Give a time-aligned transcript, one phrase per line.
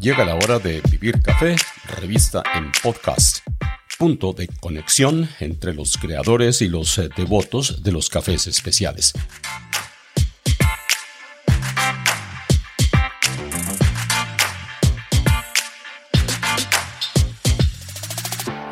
[0.00, 1.56] Llega la hora de Vivir Café,
[2.00, 3.38] revista en podcast.
[3.98, 9.12] Punto de conexión entre los creadores y los eh, devotos de los cafés especiales.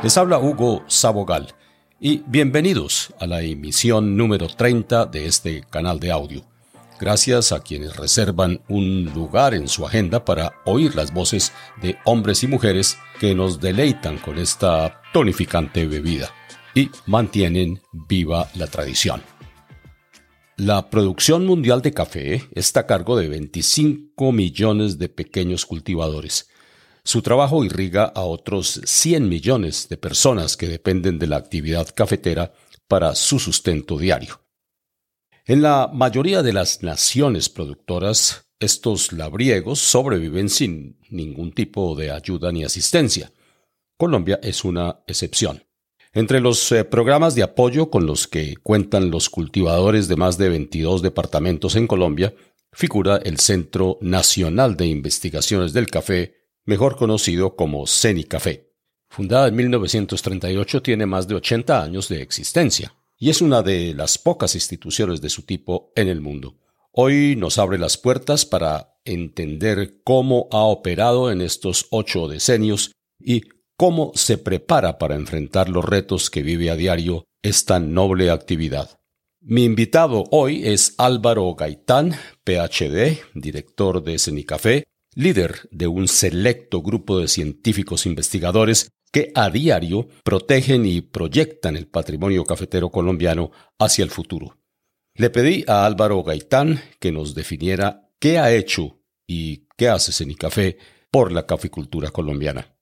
[0.04, 1.56] Les habla Hugo Sabogal
[1.98, 6.55] y bienvenidos a la emisión número 30 de este canal de audio.
[6.99, 12.43] Gracias a quienes reservan un lugar en su agenda para oír las voces de hombres
[12.43, 16.31] y mujeres que nos deleitan con esta tonificante bebida
[16.75, 19.22] y mantienen viva la tradición.
[20.57, 26.49] La producción mundial de café está a cargo de 25 millones de pequeños cultivadores
[27.07, 32.53] su trabajo irriga a otros 100 millones de personas que dependen de la actividad cafetera
[32.89, 34.41] para su sustento diario.
[35.48, 42.50] En la mayoría de las naciones productoras, estos labriegos sobreviven sin ningún tipo de ayuda
[42.50, 43.30] ni asistencia.
[43.97, 45.62] Colombia es una excepción.
[46.12, 50.48] Entre los eh, programas de apoyo con los que cuentan los cultivadores de más de
[50.48, 52.34] 22 departamentos en Colombia,
[52.72, 58.72] figura el Centro Nacional de Investigaciones del Café, mejor conocido como Ceni Café.
[59.08, 64.19] Fundada en 1938, tiene más de 80 años de existencia y es una de las
[64.19, 66.59] pocas instituciones de su tipo en el mundo.
[66.92, 73.42] Hoy nos abre las puertas para entender cómo ha operado en estos ocho decenios y
[73.77, 78.98] cómo se prepara para enfrentar los retos que vive a diario esta noble actividad.
[79.41, 87.20] Mi invitado hoy es Álvaro Gaitán, PhD, director de Cenicafé, líder de un selecto grupo
[87.20, 94.10] de científicos investigadores que a diario protegen y proyectan el patrimonio cafetero colombiano hacia el
[94.10, 94.56] futuro.
[95.14, 100.78] Le pedí a Álvaro Gaitán que nos definiera qué ha hecho y qué hace Cenicafé
[101.10, 102.76] por la caficultura colombiana.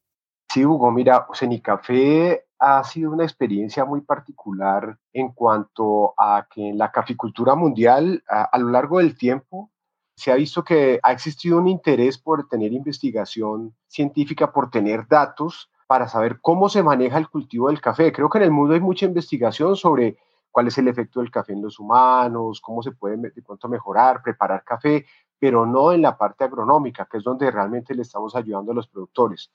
[0.53, 6.79] Sí, Hugo, mira, Cenicafé ha sido una experiencia muy particular en cuanto a que en
[6.79, 9.71] la caficultura mundial, a lo largo del tiempo,
[10.17, 15.71] se ha visto que ha existido un interés por tener investigación científica, por tener datos
[15.87, 18.13] para saber cómo se maneja el cultivo del café.
[18.13, 20.17] Creo que en el mundo hay mucha investigación sobre
[20.51, 24.23] cuál es el efecto del café en los humanos, cómo se puede de pronto mejorar,
[24.23, 25.05] preparar café,
[25.39, 28.89] pero no en la parte agronómica, que es donde realmente le estamos ayudando a los
[28.89, 29.51] productores.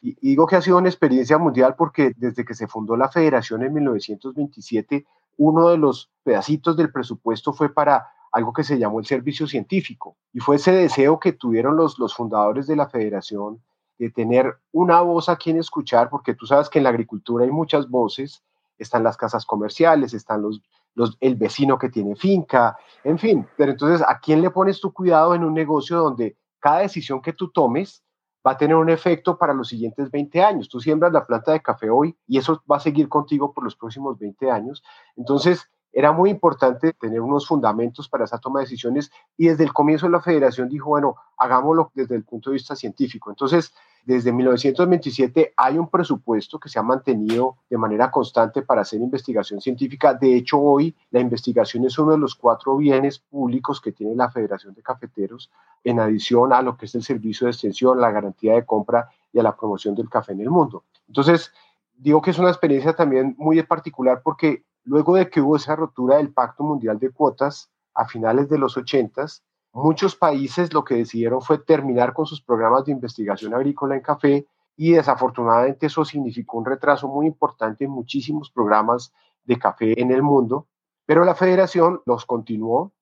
[0.00, 3.62] Y digo que ha sido una experiencia mundial porque desde que se fundó la federación
[3.62, 5.06] en 1927,
[5.38, 10.16] uno de los pedacitos del presupuesto fue para algo que se llamó el servicio científico.
[10.32, 13.62] Y fue ese deseo que tuvieron los, los fundadores de la federación
[13.98, 17.50] de tener una voz a quien escuchar, porque tú sabes que en la agricultura hay
[17.50, 18.42] muchas voces,
[18.78, 20.60] están las casas comerciales, están los,
[20.94, 24.92] los, el vecino que tiene finca, en fin, pero entonces, ¿a quién le pones tu
[24.92, 28.02] cuidado en un negocio donde cada decisión que tú tomes
[28.46, 30.68] va a tener un efecto para los siguientes 20 años?
[30.68, 33.76] Tú siembras la planta de café hoy y eso va a seguir contigo por los
[33.76, 34.82] próximos 20 años.
[35.16, 39.72] Entonces, era muy importante tener unos fundamentos para esa toma de decisiones y desde el
[39.72, 43.30] comienzo la federación dijo, bueno, hagámoslo desde el punto de vista científico.
[43.30, 43.72] Entonces,
[44.04, 49.60] desde 1927 hay un presupuesto que se ha mantenido de manera constante para hacer investigación
[49.60, 50.14] científica.
[50.14, 54.30] De hecho, hoy la investigación es uno de los cuatro bienes públicos que tiene la
[54.30, 55.50] Federación de Cafeteros,
[55.84, 59.38] en adición a lo que es el servicio de extensión, la garantía de compra y
[59.38, 60.84] a la promoción del café en el mundo.
[61.06, 61.52] Entonces,
[61.96, 66.16] digo que es una experiencia también muy particular porque Luego de que hubo esa rotura
[66.16, 69.26] del Pacto Mundial de Cuotas a finales de los 80,
[69.72, 74.46] muchos países lo que decidieron fue terminar con sus programas de investigación agrícola en café
[74.76, 79.12] y desafortunadamente eso significó un retraso muy importante en muchísimos programas
[79.44, 80.66] de café en el mundo,
[81.06, 82.92] pero la federación los continuó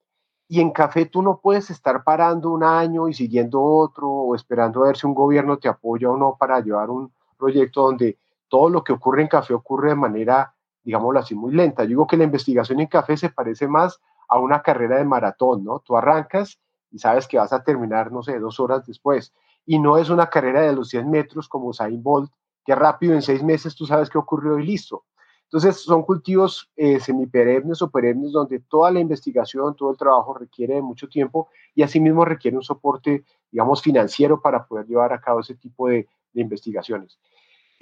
[0.48, 4.82] y en café tú no puedes estar parando un año y siguiendo otro o esperando
[4.82, 8.69] a ver si un gobierno te apoya o no para llevar un proyecto donde todo
[8.69, 11.84] lo que ocurre en café ocurre de manera digámoslo así, muy lenta.
[11.84, 15.65] Yo digo que la investigación en café se parece más a una carrera de maratón,
[15.65, 15.80] ¿no?
[15.80, 16.59] Tú arrancas
[16.91, 19.33] y sabes que vas a terminar, no sé, dos horas después.
[19.65, 22.30] Y no es una carrera de los 100 metros como Usain Bolt,
[22.65, 25.04] que rápido en seis meses tú sabes qué ocurrió y listo.
[25.45, 30.77] Entonces son cultivos eh, semiperennes o perennes donde toda la investigación, todo el trabajo requiere
[30.77, 35.41] de mucho tiempo y asimismo requiere un soporte, digamos, financiero para poder llevar a cabo
[35.41, 37.18] ese tipo de, de investigaciones.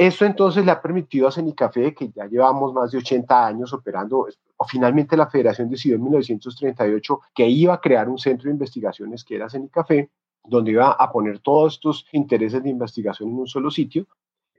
[0.00, 4.26] Esto entonces le ha permitido a Cenicafé, que ya llevamos más de 80 años operando,
[4.56, 9.22] o finalmente la federación decidió en 1938 que iba a crear un centro de investigaciones
[9.22, 10.08] que era Cenicafé,
[10.42, 14.06] donde iba a poner todos estos intereses de investigación en un solo sitio.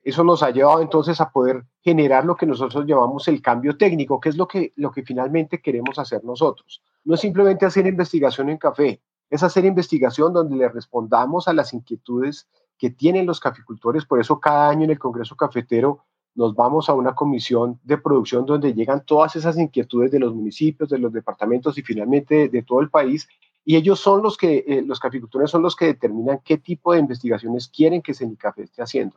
[0.03, 4.19] Eso nos ha llevado entonces a poder generar lo que nosotros llamamos el cambio técnico,
[4.19, 6.83] que es lo que, lo que finalmente queremos hacer nosotros.
[7.03, 11.73] No es simplemente hacer investigación en café, es hacer investigación donde le respondamos a las
[11.73, 12.47] inquietudes
[12.81, 14.05] que tienen los caficultores.
[14.05, 15.99] Por eso cada año en el Congreso Cafetero
[16.33, 20.89] nos vamos a una comisión de producción donde llegan todas esas inquietudes de los municipios,
[20.89, 23.29] de los departamentos y finalmente de, todo el país.
[23.63, 26.99] Y ellos son los que, eh, los caficultores son los que determinan qué tipo de
[26.99, 29.15] investigaciones quieren que Cenicafé esté haciendo.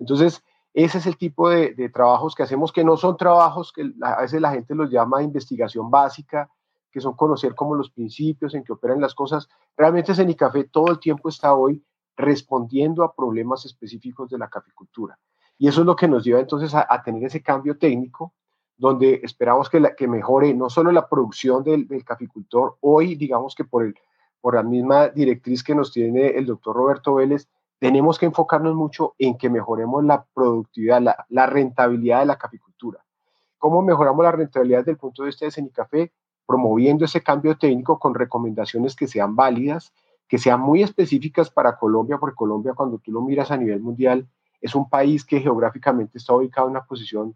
[0.00, 0.42] Entonces,
[0.74, 4.22] ese es el tipo de, de, trabajos que hacemos, que no son trabajos que a
[4.22, 6.50] veces la gente los llama investigación básica,
[6.90, 9.48] que son conocer como los principios en que operan las cosas.
[9.76, 11.84] Realmente Cenicafé todo el tiempo está hoy
[12.16, 15.18] respondiendo a problemas específicos de la caficultura.
[15.58, 18.32] Y eso es lo que nos lleva entonces a, tener ese cambio técnico,
[18.76, 23.94] donde esperamos que, mejore no solo la producción del, caficultor, hoy digamos que por, el,
[24.40, 27.48] por la misma directriz que nos tiene el doctor Roberto Vélez,
[27.78, 33.04] tenemos que enfocarnos mucho en que mejoremos la productividad, la, la rentabilidad de la caficultura.
[33.58, 36.12] ¿Cómo mejoramos la rentabilidad desde el punto de vista de Cenicafé?
[36.46, 39.92] Promoviendo ese cambio técnico con recomendaciones que sean válidas,
[40.28, 44.26] que sean muy específicas para Colombia, porque Colombia cuando tú lo miras a nivel mundial
[44.60, 47.34] es un país que geográficamente está ubicado en una posición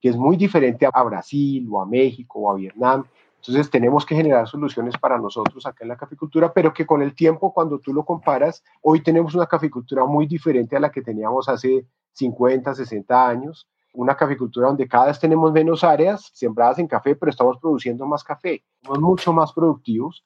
[0.00, 3.04] que es muy diferente a Brasil o a México o a Vietnam.
[3.36, 7.14] Entonces tenemos que generar soluciones para nosotros acá en la caficultura, pero que con el
[7.14, 11.48] tiempo, cuando tú lo comparas, hoy tenemos una caficultura muy diferente a la que teníamos
[11.48, 13.68] hace 50, 60 años.
[13.92, 18.22] Una caficultura donde cada vez tenemos menos áreas sembradas en café, pero estamos produciendo más
[18.22, 18.62] café.
[18.82, 20.24] Somos mucho más productivos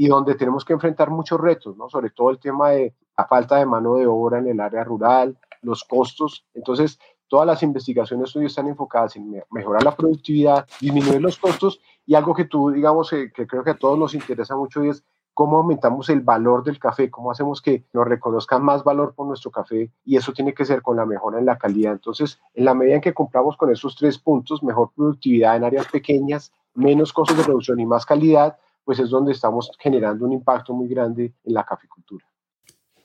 [0.00, 1.90] y donde tenemos que enfrentar muchos retos, ¿no?
[1.90, 5.36] sobre todo el tema de la falta de mano de obra en el área rural,
[5.60, 6.46] los costos.
[6.54, 6.98] Entonces,
[7.28, 12.32] todas las investigaciones hoy están enfocadas en mejorar la productividad, disminuir los costos y algo
[12.32, 15.04] que tú, digamos, eh, que creo que a todos nos interesa mucho y es
[15.34, 19.50] cómo aumentamos el valor del café, cómo hacemos que nos reconozcan más valor por nuestro
[19.50, 21.92] café y eso tiene que ser con la mejora en la calidad.
[21.92, 25.88] Entonces, en la medida en que compramos con esos tres puntos, mejor productividad en áreas
[25.88, 30.72] pequeñas, menos costos de producción y más calidad, pues es donde estamos generando un impacto
[30.72, 32.26] muy grande en la caficultura.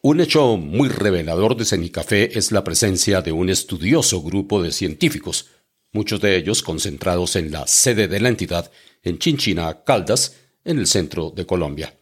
[0.01, 5.49] Un hecho muy revelador de Cenicafé es la presencia de un estudioso grupo de científicos,
[5.91, 10.87] muchos de ellos concentrados en la sede de la entidad en Chinchina, Caldas, en el
[10.87, 11.97] centro de Colombia.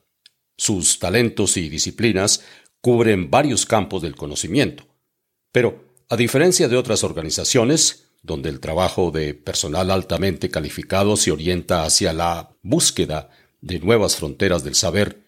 [0.58, 2.44] Sus talentos y disciplinas
[2.82, 4.86] cubren varios campos del conocimiento.
[5.52, 11.84] Pero, a diferencia de otras organizaciones, donde el trabajo de personal altamente calificado se orienta
[11.84, 13.30] hacia la búsqueda
[13.64, 15.24] de nuevas fronteras del saber,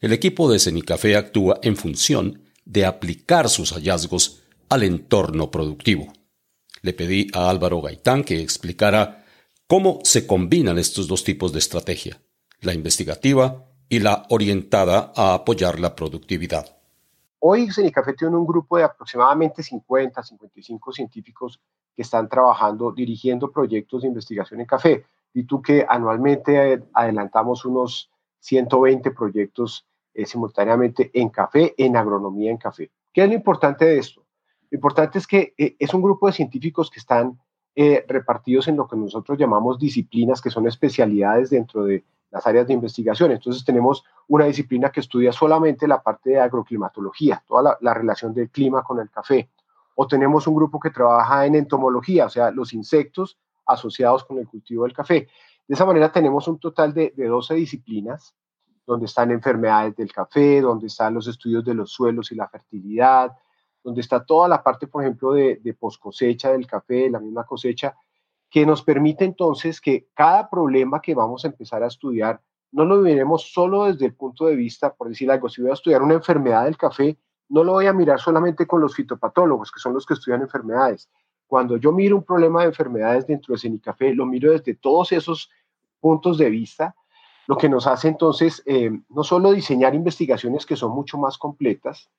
[0.00, 6.12] el equipo de Cenicafé actúa en función de aplicar sus hallazgos al entorno productivo.
[6.82, 9.24] Le pedí a Álvaro Gaitán que explicara
[9.66, 12.20] cómo se combinan estos dos tipos de estrategia,
[12.60, 16.76] la investigativa y la orientada a apoyar la productividad.
[17.40, 21.58] Hoy Cenicafé tiene un grupo de aproximadamente 50, 55 científicos
[21.96, 25.04] que están trabajando, dirigiendo proyectos de investigación en café.
[25.38, 32.56] Y tú que anualmente adelantamos unos 120 proyectos eh, simultáneamente en café, en agronomía en
[32.56, 32.90] café.
[33.12, 34.26] ¿Qué es lo importante de esto?
[34.68, 37.38] Lo importante es que eh, es un grupo de científicos que están
[37.76, 42.02] eh, repartidos en lo que nosotros llamamos disciplinas, que son especialidades dentro de
[42.32, 43.30] las áreas de investigación.
[43.30, 48.34] Entonces tenemos una disciplina que estudia solamente la parte de agroclimatología, toda la, la relación
[48.34, 49.48] del clima con el café.
[49.94, 54.48] O tenemos un grupo que trabaja en entomología, o sea, los insectos asociados con el
[54.48, 55.28] cultivo del café.
[55.66, 58.34] De esa manera tenemos un total de, de 12 disciplinas,
[58.86, 63.32] donde están enfermedades del café, donde están los estudios de los suelos y la fertilidad,
[63.84, 67.44] donde está toda la parte, por ejemplo, de, de post cosecha del café, la misma
[67.44, 67.94] cosecha,
[68.50, 72.40] que nos permite entonces que cada problema que vamos a empezar a estudiar
[72.72, 75.74] no lo veremos solo desde el punto de vista, por decir algo, si voy a
[75.74, 79.80] estudiar una enfermedad del café, no lo voy a mirar solamente con los fitopatólogos, que
[79.80, 81.08] son los que estudian enfermedades,
[81.48, 85.50] cuando yo miro un problema de enfermedades dentro de Cenicafé, lo miro desde todos esos
[85.98, 86.94] puntos de vista,
[87.46, 92.10] lo que nos hace entonces eh, no solo diseñar investigaciones que son mucho más completas,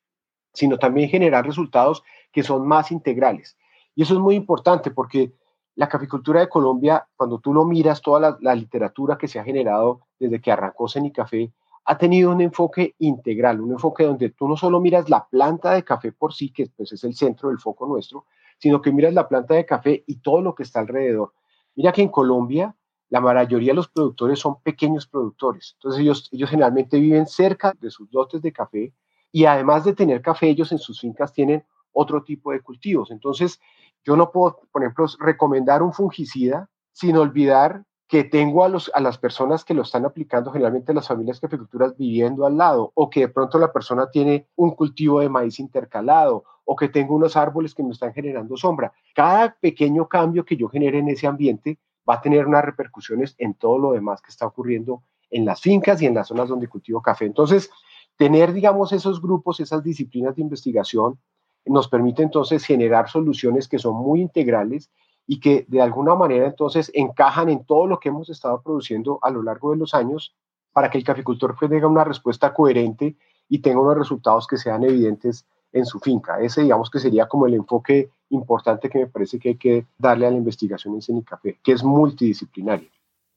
[0.51, 3.55] sino también generar resultados que son más integrales.
[3.93, 5.31] Y eso es muy importante porque
[5.75, 10.01] la caficultura de Colombia, cuando tú lo miras, toda la, literatura que se ha generado
[10.19, 11.53] desde que arrancó Cenicafé,
[11.85, 15.83] ha tenido un enfoque integral, un enfoque donde tú no solo miras la planta de
[15.83, 18.25] café por sí, que pues es el centro del foco nuestro,
[18.59, 21.33] sino que miras la planta de café y todo lo que está alrededor.
[21.75, 22.75] Mira que en Colombia
[23.09, 27.89] la mayoría de los productores son pequeños productores, entonces ellos, ellos generalmente viven cerca de
[27.89, 28.93] sus lotes de café
[29.31, 33.11] y además de tener café, ellos en sus fincas tienen otro tipo de cultivos.
[33.11, 33.59] Entonces,
[34.03, 39.01] yo no puedo, por ejemplo, recomendar un fungicida sin olvidar que tengo a, los, a
[39.01, 43.21] las personas que lo están aplicando, generalmente las familias caficulturas viviendo al lado, o que
[43.21, 47.73] de pronto la persona tiene un cultivo de maíz intercalado, o que tengo unos árboles
[47.73, 48.93] que me están generando sombra.
[49.15, 53.55] Cada pequeño cambio que yo genere en ese ambiente va a tener unas repercusiones en
[53.55, 57.01] todo lo demás que está ocurriendo en las fincas y en las zonas donde cultivo
[57.01, 57.25] café.
[57.25, 57.71] Entonces,
[58.17, 61.17] tener, digamos, esos grupos, esas disciplinas de investigación,
[61.65, 64.91] nos permite entonces generar soluciones que son muy integrales
[65.25, 69.31] y que de alguna manera entonces encajan en todo lo que hemos estado produciendo a
[69.31, 70.35] lo largo de los años
[70.71, 74.83] para que el caficultor pues, tenga una respuesta coherente y tenga unos resultados que sean
[74.83, 76.41] evidentes en su finca.
[76.41, 80.27] Ese digamos que sería como el enfoque importante que me parece que hay que darle
[80.27, 82.89] a la investigación en Cenicafé, que es multidisciplinaria.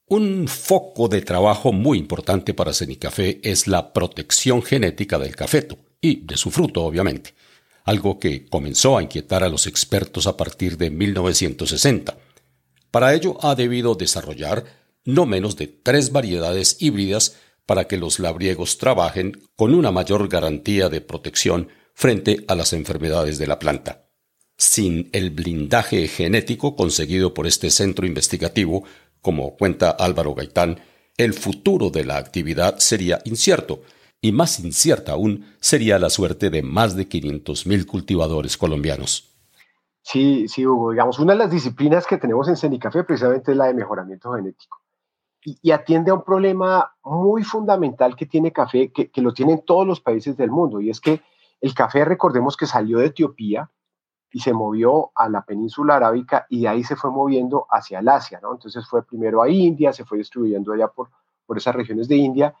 [0.07, 6.25] Un foco de trabajo muy importante para Cenicafé es la protección genética del cafeto y
[6.25, 7.33] de su fruto, obviamente,
[7.85, 12.17] algo que comenzó a inquietar a los expertos a partir de 1960.
[12.91, 14.65] Para ello ha debido desarrollar
[15.05, 20.89] no menos de tres variedades híbridas para que los labriegos trabajen con una mayor garantía
[20.89, 24.05] de protección frente a las enfermedades de la planta.
[24.57, 28.83] Sin el blindaje genético conseguido por este centro investigativo,
[29.21, 30.79] como cuenta Álvaro Gaitán,
[31.17, 33.81] el futuro de la actividad sería incierto,
[34.21, 39.33] y más incierta aún sería la suerte de más de 500.000 cultivadores colombianos.
[40.01, 40.91] Sí, sí, Hugo.
[40.91, 44.79] Digamos, una de las disciplinas que tenemos en Cenicafé precisamente es la de mejoramiento genético.
[45.45, 49.85] Y, atiende a un problema muy fundamental que tiene café, que, que lo tienen todos
[49.85, 51.21] los países del mundo, y es que
[51.63, 53.71] el café, recordemos que salió de Etiopía
[54.33, 58.09] y se movió a la península arábica y de ahí se fue moviendo hacia el
[58.09, 58.51] Asia, ¿no?
[58.51, 61.09] Entonces fue primero a India, se fue distribuyendo allá por,
[61.45, 62.53] por esas regiones de India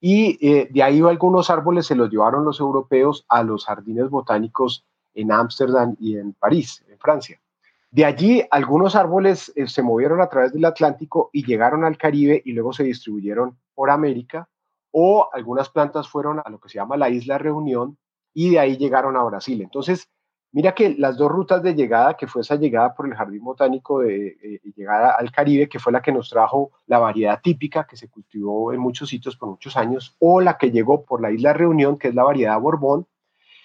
[0.00, 4.84] y eh, de ahí algunos árboles se los llevaron los europeos a los jardines botánicos
[5.14, 7.40] en Ámsterdam y en París, en Francia.
[7.92, 12.42] De allí algunos árboles eh, se movieron a través del Atlántico y llegaron al Caribe
[12.44, 14.48] y luego se distribuyeron por América
[14.90, 17.96] o algunas plantas fueron a lo que se llama la Isla Reunión
[18.34, 19.60] y de ahí llegaron a Brasil.
[19.62, 20.08] Entonces,
[20.52, 24.00] mira que las dos rutas de llegada, que fue esa llegada por el Jardín Botánico
[24.00, 27.96] de eh, llegada al Caribe, que fue la que nos trajo la variedad típica que
[27.96, 31.52] se cultivó en muchos sitios por muchos años, o la que llegó por la isla
[31.52, 33.06] Reunión, que es la variedad Borbón,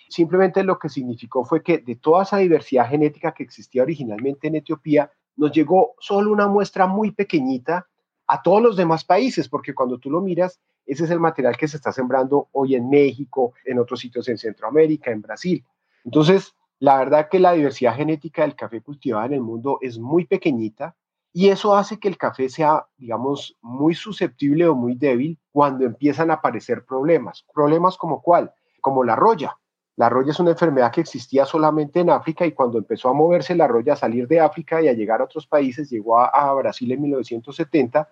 [0.10, 4.56] simplemente lo que significó fue que de toda esa diversidad genética que existía originalmente en
[4.56, 7.88] Etiopía, nos llegó solo una muestra muy pequeñita
[8.28, 11.68] a todos los demás países, porque cuando tú lo miras, ese es el material que
[11.68, 15.64] se está sembrando hoy en México, en otros sitios en Centroamérica, en Brasil.
[16.04, 20.26] Entonces, la verdad que la diversidad genética del café cultivado en el mundo es muy
[20.26, 20.96] pequeñita
[21.32, 26.30] y eso hace que el café sea, digamos, muy susceptible o muy débil cuando empiezan
[26.30, 27.46] a aparecer problemas.
[27.54, 28.54] Problemas como cuál?
[28.82, 29.58] Como la roya.
[29.96, 33.56] La roya es una enfermedad que existía solamente en África y cuando empezó a moverse
[33.56, 36.54] la roya a salir de África y a llegar a otros países, llegó a, a
[36.54, 38.10] Brasil en 1970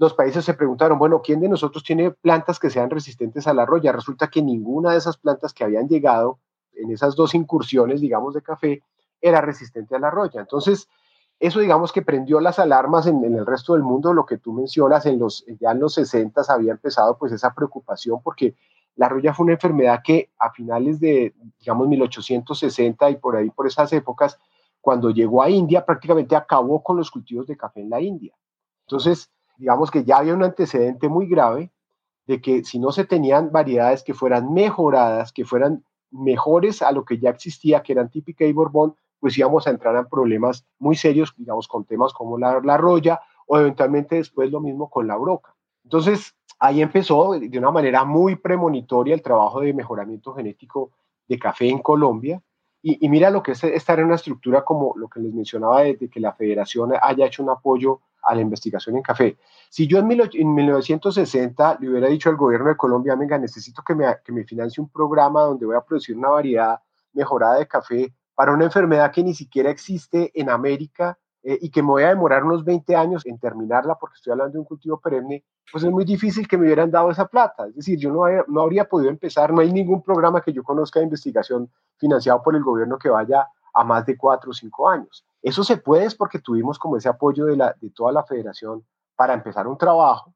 [0.00, 3.66] los países se preguntaron, bueno, ¿quién de nosotros tiene plantas que sean resistentes a la
[3.66, 3.92] roya?
[3.92, 6.38] Resulta que ninguna de esas plantas que habían llegado
[6.72, 8.82] en esas dos incursiones, digamos, de café,
[9.20, 10.40] era resistente a la roya.
[10.40, 10.88] Entonces,
[11.38, 15.04] eso digamos que prendió las alarmas en, el resto del mundo, lo que tú mencionas,
[15.04, 18.54] en los, ya en los 60 había empezado pues esa preocupación porque
[18.96, 23.66] la roya fue una enfermedad que a finales de, digamos, 1860 y por ahí, por
[23.66, 24.38] esas épocas,
[24.80, 28.34] cuando llegó a India, prácticamente acabó con los cultivos de café en la India.
[28.86, 29.30] Entonces,
[29.60, 31.70] digamos que ya había un antecedente muy grave
[32.26, 37.04] de que si no se tenían variedades que fueran mejoradas, que fueran mejores a lo
[37.04, 40.96] que ya existía, que eran típica y Borbón, pues íbamos a entrar en problemas muy
[40.96, 45.16] serios, digamos, con temas como la, la roya o eventualmente después lo mismo con la
[45.16, 45.54] broca.
[45.84, 50.92] Entonces, ahí empezó de una manera muy premonitoria el trabajo de mejoramiento genético
[51.28, 52.42] de café en Colombia.
[52.82, 55.96] Y, mira lo que es estar en una estructura como lo que les mencionaba de,
[55.96, 59.38] de que la federación haya hecho un apoyo a la investigación en café.
[59.68, 64.06] Si yo en, 1960 le hubiera dicho al gobierno de Colombia, venga, necesito que me,
[64.24, 66.80] que me financie un programa donde voy a producir una variedad
[67.12, 71.82] mejorada de café para una enfermedad que ni siquiera existe en América eh, y que
[71.82, 75.00] me voy a demorar unos 20 años en terminarla porque estoy hablando de un cultivo
[75.00, 77.66] perenne, pues es muy difícil que me hubieran dado esa plata.
[77.66, 81.00] Es decir, yo no, no habría podido empezar, no hay ningún programa que yo conozca
[81.00, 85.24] de investigación financiado por el gobierno que vaya a más de cuatro o cinco años.
[85.42, 88.84] Eso se puede es porque tuvimos como ese apoyo de, la, de toda la federación
[89.16, 90.34] para empezar un trabajo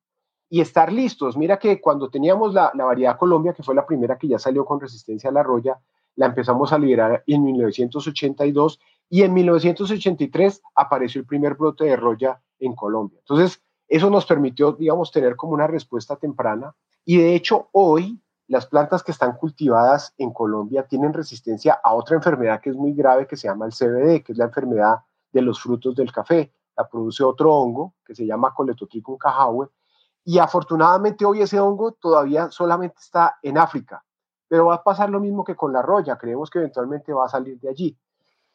[0.48, 1.36] y estar listos.
[1.36, 4.64] Mira que cuando teníamos la, la, variedad Colombia, que fue la primera que ya salió
[4.64, 5.78] con resistencia a la roya,
[6.16, 12.40] la empezamos a liberar en 1982 y en 1983 apareció el primer brote de roya
[12.58, 13.18] en Colombia.
[13.20, 16.74] Entonces, eso nos permitió, digamos, tener como una respuesta temprana
[17.04, 22.16] y de hecho hoy las plantas que están cultivadas en Colombia tienen resistencia a otra
[22.16, 24.98] enfermedad que es muy grave que se llama el CBD, que es la enfermedad
[25.32, 26.52] de los frutos del café.
[26.76, 29.68] La produce otro hongo que se llama Coletotricum cajahue
[30.24, 34.02] y afortunadamente hoy ese hongo todavía solamente está en África,
[34.48, 37.28] pero va a pasar lo mismo que con la roya, creemos que eventualmente va a
[37.28, 37.98] salir de allí.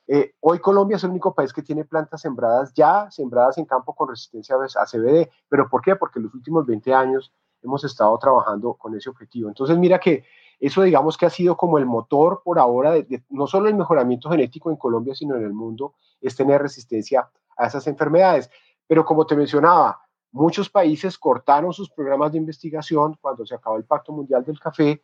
[0.08, 3.94] Eh, hoy Colombia es el único país que tiene plantas sembradas ya, sembradas en campo
[3.94, 5.96] con resistencia a CBD, pero ¿por qué?
[5.96, 7.32] Porque en los últimos 20 años
[7.62, 9.50] hemos estado trabajando con ese objetivo.
[9.50, 10.24] Entonces, mira que
[10.60, 12.94] eso digamos que ha sido como el motor por ahora
[13.30, 17.68] no solo el mejoramiento genético en Colombia, sino en el mundo, es tener resistencia a
[17.68, 18.50] esas enfermedades.
[18.86, 20.02] Pero como te mencionaba,
[20.32, 25.02] muchos países cortaron sus programas de investigación cuando se acabó el Pacto Mundial del Café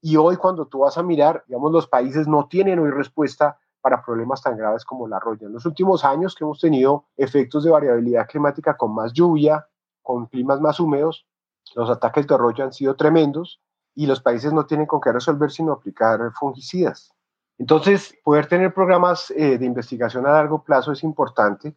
[0.00, 4.02] y hoy cuando tú vas a mirar, digamos, los países no tienen hoy respuesta para
[4.02, 5.46] problemas tan graves como la roya.
[5.46, 9.66] En los últimos años que hemos tenido efectos de variabilidad climática con más lluvia,
[10.02, 11.26] con climas más húmedos,
[11.74, 13.60] los ataques de roya han sido tremendos
[13.94, 17.12] y los países no tienen con qué resolver sino aplicar fungicidas.
[17.58, 21.74] Entonces, poder tener programas eh, de investigación a largo plazo es importante,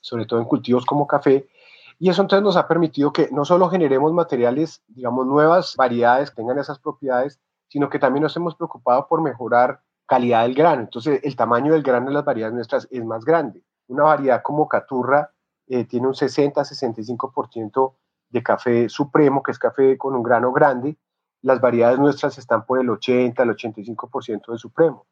[0.00, 1.48] sobre todo en cultivos como café,
[1.98, 6.36] y eso entonces nos ha permitido que no solo generemos materiales, digamos, nuevas variedades que
[6.36, 10.82] tengan esas propiedades, sino que también nos hemos preocupado por mejorar calidad del grano.
[10.82, 13.62] Entonces, el tamaño del grano de las variedades nuestras es más grande.
[13.86, 15.30] Una variedad como Caturra
[15.68, 17.94] eh, tiene un 60-65%
[18.32, 20.96] de café supremo, que es café con un grano grande,
[21.42, 25.06] las variedades nuestras están por el 80, el 85% de supremo.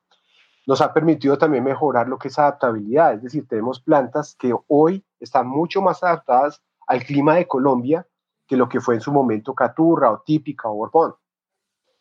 [0.66, 5.04] Nos ha permitido también mejorar lo que es adaptabilidad, es decir, tenemos plantas que hoy
[5.18, 8.06] están mucho más adaptadas al clima de Colombia
[8.46, 11.14] que lo que fue en su momento Caturra o Típica o Borbón.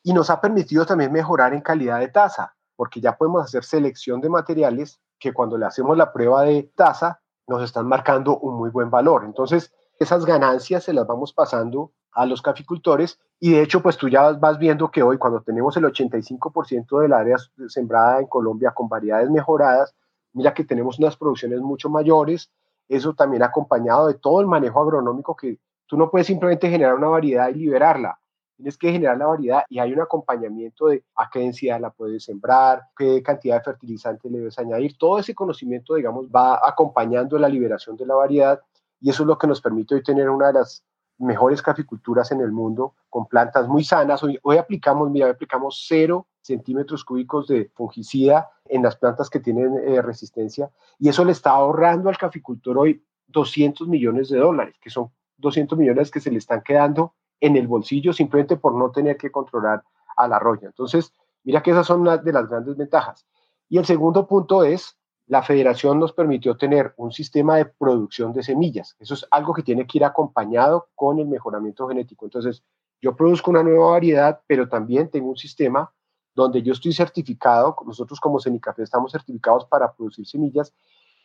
[0.03, 4.21] Y nos ha permitido también mejorar en calidad de taza, porque ya podemos hacer selección
[4.21, 8.69] de materiales que cuando le hacemos la prueba de taza nos están marcando un muy
[8.69, 9.25] buen valor.
[9.25, 14.07] Entonces, esas ganancias se las vamos pasando a los caficultores y de hecho pues tú
[14.07, 17.35] ya vas viendo que hoy cuando tenemos el 85% del área
[17.67, 19.93] sembrada en Colombia con variedades mejoradas,
[20.33, 22.49] mira que tenemos unas producciones mucho mayores,
[22.87, 27.09] eso también acompañado de todo el manejo agronómico que tú no puedes simplemente generar una
[27.09, 28.19] variedad y liberarla,
[28.55, 32.23] tienes que generar la variedad y hay un acompañamiento de a qué densidad la puedes
[32.23, 37.49] sembrar, qué cantidad de fertilizante le debes añadir, todo ese conocimiento digamos va acompañando la
[37.49, 38.59] liberación de la variedad
[39.01, 40.83] y eso es lo que nos permite hoy tener una de las
[41.17, 44.23] mejores caficulturas en el mundo con plantas muy sanas.
[44.23, 49.77] Hoy, hoy aplicamos, mira, aplicamos cero centímetros cúbicos de fungicida en las plantas que tienen
[49.85, 54.89] eh, resistencia y eso le está ahorrando al caficultor hoy 200 millones de dólares, que
[54.89, 59.17] son 200 millones que se le están quedando en el bolsillo simplemente por no tener
[59.17, 59.83] que controlar
[60.17, 60.67] a la roya.
[60.67, 63.25] Entonces, mira que esas son una de las grandes ventajas.
[63.69, 64.97] Y el segundo punto es
[65.29, 68.95] la federación nos permitió tener un sistema de producción de semillas.
[68.99, 72.25] Eso es algo que tiene que ir acompañado con el mejoramiento genético.
[72.25, 72.63] Entonces,
[72.99, 75.93] yo produzco una nueva variedad, pero también tengo un sistema
[76.33, 80.73] donde yo estoy certificado, nosotros como Cenicafé estamos certificados para producir semillas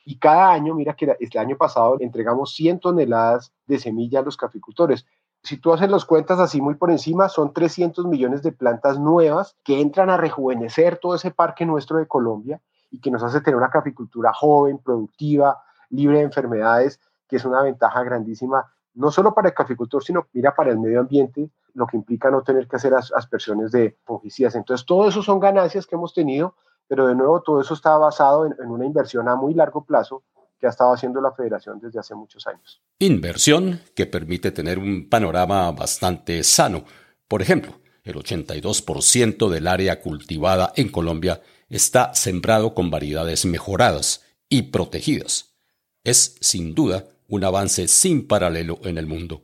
[0.04, 4.36] y cada año, mira que el año pasado entregamos 100 toneladas de semillas a los
[4.36, 5.06] caficultores.
[5.42, 9.56] Si tú haces las cuentas así muy por encima, son 300 millones de plantas nuevas
[9.64, 12.60] que entran a rejuvenecer todo ese parque nuestro de Colombia
[12.94, 17.60] y que nos hace tener una caficultura joven, productiva, libre de enfermedades, que es una
[17.60, 21.96] ventaja grandísima, no solo para el caficultor, sino mira para el medio ambiente, lo que
[21.96, 24.54] implica no tener que hacer aspersiones de fungicidas.
[24.54, 26.54] Entonces, todo eso son ganancias que hemos tenido,
[26.86, 30.22] pero de nuevo, todo eso está basado en, en una inversión a muy largo plazo
[30.60, 32.80] que ha estado haciendo la federación desde hace muchos años.
[33.00, 36.84] Inversión que permite tener un panorama bastante sano.
[37.26, 37.72] Por ejemplo,
[38.04, 45.54] el 82% del área cultivada en Colombia está sembrado con variedades mejoradas y protegidas.
[46.04, 49.42] Es, sin duda, un avance sin paralelo en el mundo.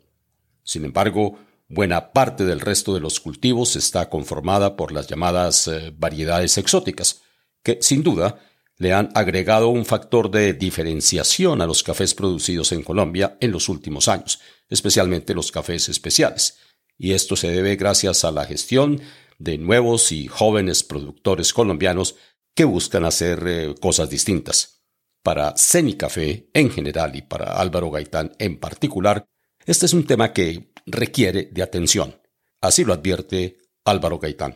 [0.62, 5.92] Sin embargo, buena parte del resto de los cultivos está conformada por las llamadas eh,
[5.96, 7.22] variedades exóticas,
[7.62, 8.40] que, sin duda,
[8.76, 13.68] le han agregado un factor de diferenciación a los cafés producidos en Colombia en los
[13.68, 16.58] últimos años, especialmente los cafés especiales,
[16.96, 19.00] y esto se debe gracias a la gestión
[19.40, 22.16] de nuevos y jóvenes productores colombianos
[22.54, 24.84] que buscan hacer eh, cosas distintas.
[25.22, 25.54] Para
[25.98, 29.24] Café en general y para Álvaro Gaitán en particular,
[29.66, 32.14] este es un tema que requiere de atención.
[32.60, 34.54] Así lo advierte Álvaro Gaitán.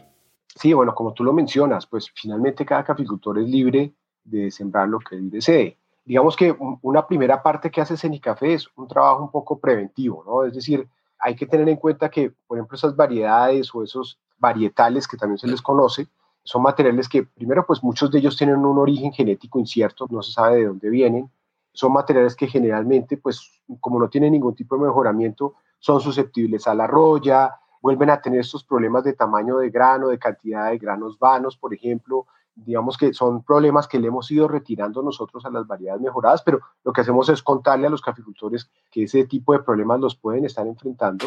[0.55, 4.99] Sí, bueno, como tú lo mencionas, pues finalmente cada caficultor es libre de sembrar lo
[4.99, 5.79] que desee.
[6.05, 10.44] Digamos que una primera parte que hace Cenicafé es un trabajo un poco preventivo, ¿no?
[10.44, 10.87] Es decir,
[11.18, 15.38] hay que tener en cuenta que, por ejemplo, esas variedades o esos varietales que también
[15.38, 16.07] se les conoce,
[16.42, 20.33] son materiales que primero pues muchos de ellos tienen un origen genético incierto, no se
[20.33, 21.30] sabe de dónde vienen,
[21.72, 26.74] son materiales que generalmente pues como no tienen ningún tipo de mejoramiento son susceptibles a
[26.74, 31.18] la roya, vuelven a tener estos problemas de tamaño de grano, de cantidad de granos
[31.18, 35.66] vanos, por ejemplo, digamos que son problemas que le hemos ido retirando nosotros a las
[35.66, 39.61] variedades mejoradas, pero lo que hacemos es contarle a los caficultores que ese tipo de
[39.61, 41.26] problemas los pueden estar enfrentando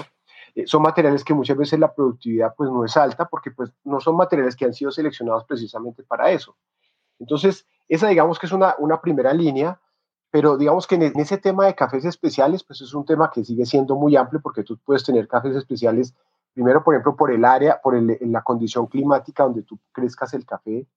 [0.55, 3.99] eh, son materiales que muchas veces la productividad pues no es alta porque pues no
[3.99, 6.55] son materiales que han sido seleccionados precisamente para eso.
[7.19, 9.79] Entonces, esa digamos que es una, una primera línea,
[10.29, 13.43] pero digamos que en, en ese tema de cafés especiales pues es un tema que
[13.43, 16.13] sigue siendo muy amplio porque tú puedes tener cafés especiales
[16.57, 20.88] Primero, por ejemplo, por el área, por la condición climática donde tú crezcas el café.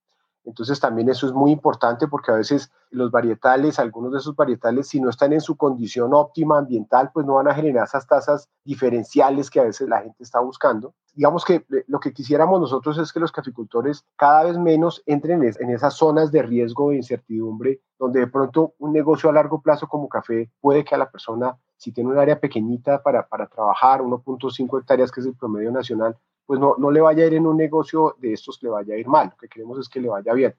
[0.44, 4.88] Entonces también eso es muy importante porque a veces los varietales, algunos de esos varietales,
[4.88, 8.48] si no están en su condición óptima ambiental, pues no van a generar esas tasas
[8.64, 10.94] diferenciales que a veces la gente está buscando.
[11.14, 15.42] Digamos que eh, lo que quisiéramos nosotros es que los caficultores cada vez menos entren
[15.42, 19.88] en esas zonas de riesgo e incertidumbre, donde de pronto un negocio a largo plazo
[19.88, 24.00] como café puede que a la persona, si tiene un área pequeñita para, para trabajar,
[24.00, 26.16] 1.5 hectáreas, que es el promedio nacional,
[26.50, 28.98] pues no, no le vaya a ir en un negocio de estos, le vaya a
[28.98, 29.28] ir mal.
[29.28, 30.52] Lo que queremos es que le vaya bien.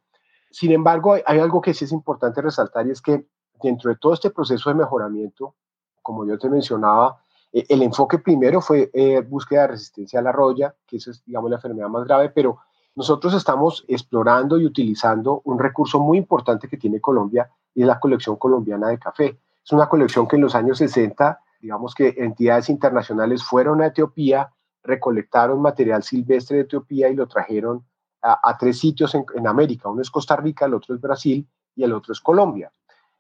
[0.50, 3.28] Sin embargo, hay, algo que sí es importante resaltar y es que
[3.62, 5.54] dentro de todo este proceso de mejoramiento,
[6.02, 10.32] como yo te mencionaba, eh, el enfoque primero fue eh, búsqueda de resistencia a la
[10.32, 12.60] roya, que esa es, digamos, la enfermedad más grave, pero
[12.96, 18.00] nosotros estamos explorando y utilizando un recurso muy importante que tiene Colombia y es la
[18.00, 19.42] colección colombiana de café.
[19.62, 24.54] Es una colección que en los años 60, digamos que entidades internacionales fueron a Etiopía,
[24.84, 27.86] recolectaron material silvestre de Etiopía y lo trajeron
[28.22, 29.90] a, tres sitios en, América.
[29.90, 32.72] Uno es Costa Rica, el otro es Brasil y el otro es Colombia.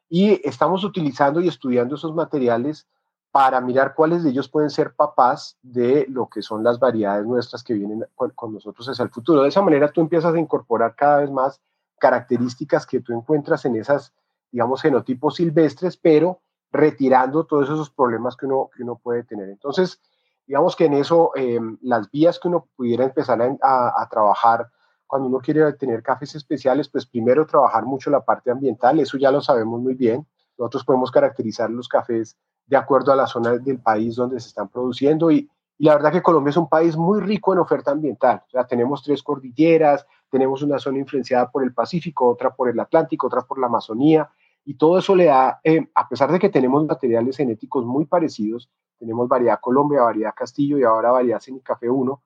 [0.09, 2.87] Y estamos utilizando y estudiando esos materiales
[3.31, 7.63] para mirar cuáles de ellos pueden ser papás de lo que son las variedades nuestras
[7.63, 9.41] que vienen con, nosotros hacia el futuro.
[9.41, 11.61] De esa manera tú empiezas a incorporar cada vez más
[11.97, 14.13] características que tú encuentras en esas,
[14.51, 19.49] digamos, genotipos silvestres, pero retirando todos esos problemas que uno, que uno puede tener.
[19.49, 20.01] Entonces,
[20.45, 24.69] digamos que en eso, em, las vías que uno pudiera empezar a, trabajar
[25.07, 29.31] cuando uno quiere tener cafés especiales, pues primero trabajar mucho la parte ambiental, eso ya
[29.31, 30.25] lo sabemos muy bien.
[30.57, 34.69] Nosotros podemos caracterizar los cafés de acuerdo a la zona del país donde se están
[34.69, 38.43] produciendo y, y la verdad que Colombia es un país muy rico en oferta ambiental.
[38.47, 42.79] O sea, tenemos tres cordilleras, tenemos una zona influenciada por el Pacífico, otra por el
[42.79, 44.29] Atlántico, otra por la Amazonía,
[44.63, 48.69] y todo eso le da, eh, a pesar de que tenemos materiales genéticos muy parecidos,
[49.01, 52.21] tenemos variedad Colombia, variedad Castillo y ahora variedad Café 1,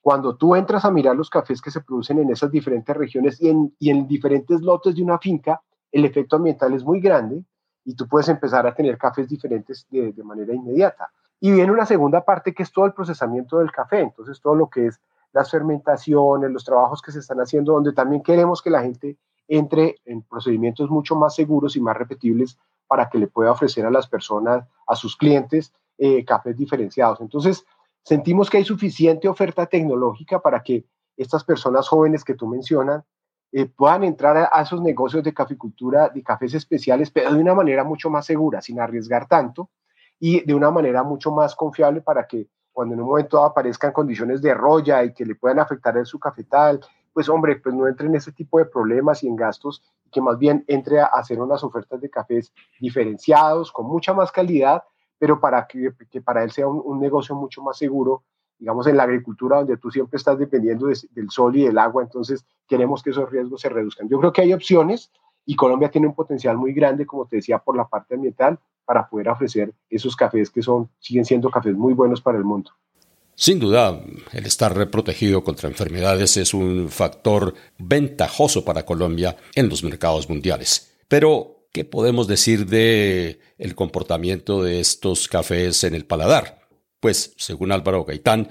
[0.00, 3.50] cuando tú entras a mirar los cafés que se producen en esas diferentes regiones y
[3.50, 7.44] en, y en diferentes lotes de una finca, el efecto ambiental es muy grande
[7.84, 11.10] y tú puedes empezar a tener cafés diferentes de, de manera inmediata.
[11.40, 14.70] Y viene una segunda parte que es todo el procesamiento del café, entonces todo lo
[14.70, 15.00] que es
[15.32, 19.16] las fermentaciones, los trabajos que se están haciendo, donde también queremos que la gente
[19.48, 23.90] entre en procedimientos mucho más seguros y más repetibles para que le pueda ofrecer a
[23.90, 27.20] las personas, a sus clientes, eh, cafés diferenciados.
[27.20, 27.64] Entonces,
[28.02, 30.84] sentimos que hay suficiente oferta tecnológica para que
[31.16, 33.04] estas personas jóvenes que tú mencionas
[33.52, 37.84] eh, puedan entrar a, esos negocios de caficultura, de cafés especiales, pero de una manera
[37.84, 39.70] mucho más segura, sin arriesgar tanto
[40.18, 44.40] y de una manera mucho más confiable para que cuando en un momento aparezcan condiciones
[44.40, 46.80] de roya y que le puedan afectar en su cafetal,
[47.12, 50.38] pues hombre, pues no entre en ese tipo de problemas y en gastos, que más
[50.38, 54.82] bien entre a hacer unas ofertas de cafés diferenciados, con mucha más calidad,
[55.22, 58.24] pero para que, para él sea un, negocio mucho más seguro,
[58.58, 62.44] digamos en la agricultura donde tú siempre estás dependiendo del sol y del agua, entonces
[62.66, 64.08] queremos que esos riesgos se reduzcan.
[64.08, 65.12] Yo creo que hay opciones
[65.46, 69.08] y Colombia tiene un potencial muy grande, como te decía, por la parte ambiental, para
[69.08, 72.72] poder ofrecer esos cafés que son, siguen siendo cafés muy buenos para el mundo.
[73.36, 74.00] Sin duda,
[74.32, 80.96] el estar protegido contra enfermedades es un factor ventajoso para Colombia en los mercados mundiales.
[81.06, 86.60] Pero, ¿qué podemos decir de el comportamiento de estos cafés en el paladar?
[87.00, 88.48] Pues, según Álvaro Gaitán,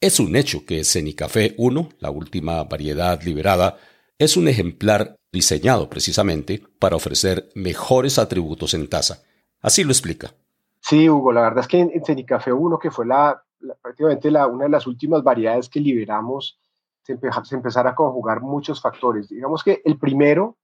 [0.00, 3.78] es un hecho que Cenicafé 1, la última variedad liberada,
[4.18, 9.22] es un ejemplar diseñado precisamente para ofrecer mejores atributos en taza.
[9.60, 10.34] Así lo explica.
[10.80, 13.42] Sí, Hugo, la verdad es que en Cenicafé 1, que fue la
[13.80, 16.58] prácticamente una de las últimas variedades que liberamos,
[17.02, 19.28] se, se empezaron a conjugar muchos factores.
[19.28, 20.58] Digamos que el primero,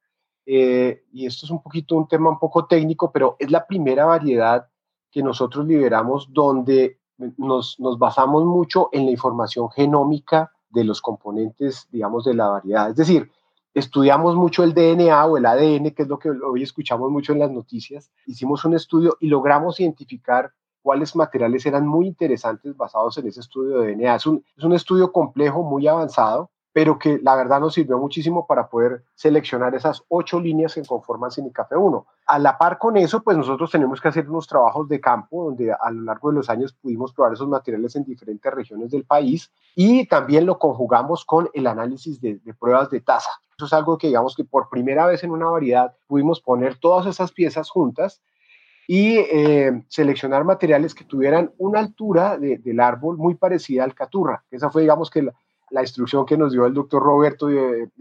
[0.46, 4.04] eh, y esto es un poquito un tema un poco técnico, pero es la primera
[4.04, 4.68] variedad
[5.10, 6.98] que nosotros liberamos donde
[7.36, 12.90] nos, nos basamos mucho en la información genómica de los componentes, digamos, de la variedad.
[12.90, 13.30] Es decir,
[13.74, 17.40] estudiamos mucho el DNA o el ADN, que es lo que hoy escuchamos mucho en
[17.40, 18.10] las noticias.
[18.26, 23.80] Hicimos un estudio y logramos identificar cuáles materiales eran muy interesantes basados en ese estudio
[23.80, 24.14] de DNA.
[24.14, 28.46] Es un, es un estudio complejo, muy avanzado, pero que la verdad nos sirvió muchísimo
[28.46, 32.06] para poder seleccionar esas ocho líneas que conforman Café 1.
[32.26, 35.72] A la par con eso, pues nosotros tenemos que hacer unos trabajos de campo donde
[35.72, 39.50] a lo largo de los años pudimos probar esos materiales en diferentes regiones del país
[39.74, 43.30] y también lo conjugamos con el análisis de, de pruebas de tasa.
[43.56, 47.06] Eso es algo que digamos que por primera vez en una variedad pudimos poner todas
[47.06, 48.22] esas piezas juntas
[48.92, 54.42] y eh, seleccionar materiales que tuvieran una altura del árbol muy parecida al caturra.
[54.50, 55.32] Esa fue, digamos, que la,
[55.72, 57.48] instrucción que nos dio el doctor Roberto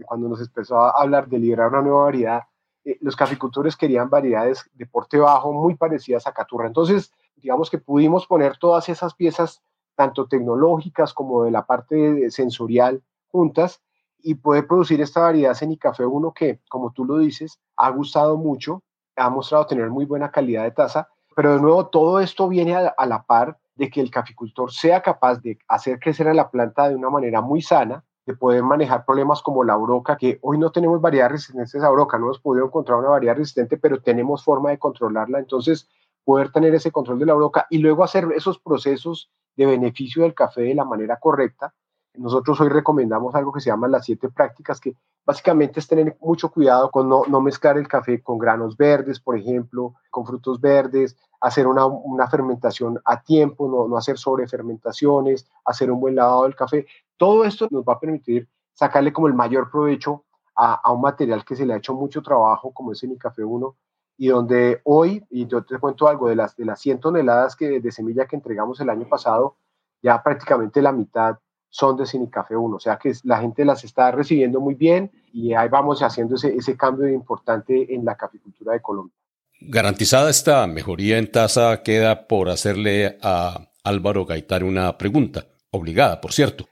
[0.04, 2.42] cuando nos empezó a hablar de liberar una nueva variedad.
[2.84, 6.66] Eh, los caficultores querían variedades de porte bajo muy parecidas a caturra.
[6.66, 9.62] Entonces, digamos que pudimos poner todas esas piezas
[9.94, 13.82] tanto tecnológicas como de la parte sensorial juntas
[14.22, 18.82] y poder producir esta variedad Cenicafé 1 que, como tú lo dices, ha gustado mucho,
[19.16, 23.06] ha mostrado tener muy buena calidad de taza, pero de nuevo todo esto viene a
[23.06, 26.94] la par de que el caficultor sea capaz de hacer crecer a la planta de
[26.94, 31.00] una manera muy sana, de poder manejar problemas como la broca, que hoy no tenemos
[31.00, 34.78] variedades resistentes a broca, no hemos podido encontrar una variedad resistente, pero tenemos forma de
[34.78, 35.88] controlarla, entonces
[36.26, 40.34] poder tener ese control de la broca y luego hacer esos procesos de beneficio del
[40.34, 41.72] café de la manera correcta.
[42.14, 46.50] Nosotros hoy recomendamos algo que se llama las siete prácticas, que básicamente es tener mucho
[46.50, 51.16] cuidado con no, no mezclar el café con granos verdes, por ejemplo, con frutos verdes,
[51.40, 56.56] hacer una, una fermentación a tiempo, no, no hacer sobrefermentaciones, hacer un buen lavado del
[56.56, 56.86] café.
[57.16, 60.24] Todo esto nos va a permitir sacarle como el mayor provecho
[60.56, 63.44] a, a un material que se le ha hecho mucho trabajo, como es el Café
[63.44, 63.76] 1,
[64.18, 67.80] y donde hoy, y yo te cuento algo, de las, de las 100 toneladas que,
[67.80, 69.56] de semilla que entregamos el año pasado,
[70.02, 71.38] ya prácticamente la mitad
[71.70, 75.54] son de Cinicafé 1, o sea que la gente las está recibiendo muy bien y
[75.54, 79.14] ahí vamos haciendo ese, ese cambio importante en la caficultura de Colombia.
[79.60, 86.32] Garantizada esta mejoría en tasa, queda por hacerle a Álvaro Gaitán una pregunta, obligada, por
[86.32, 86.66] cierto.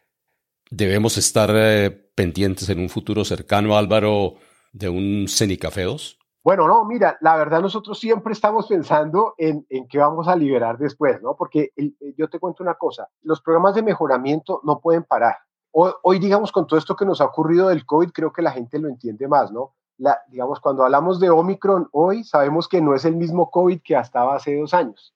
[0.70, 4.34] ¿Debemos estar eh, pendientes en un futuro cercano, Álvaro,
[4.72, 6.17] de un Cenicafé 2?
[6.48, 10.78] Bueno, no, mira, la verdad nosotros siempre estamos pensando en, en qué vamos a liberar
[10.78, 11.36] después, ¿no?
[11.36, 11.74] Porque
[12.16, 15.36] yo te cuento una cosa, los programas de mejoramiento no pueden parar.
[15.72, 18.78] Hoy, digamos, con todo esto que nos ha ocurrido del COVID, creo que la gente
[18.78, 19.74] lo entiende más, ¿no?
[20.28, 24.34] Digamos, cuando hablamos de Omicron hoy, sabemos que no es el mismo COVID que estaba
[24.34, 25.14] hace dos años.